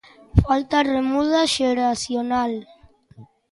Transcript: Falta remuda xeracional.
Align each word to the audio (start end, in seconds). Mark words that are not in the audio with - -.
Falta 0.43 0.77
remuda 0.93 1.41
xeracional. 1.55 2.53